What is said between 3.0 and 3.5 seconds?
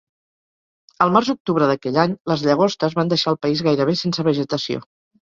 deixar el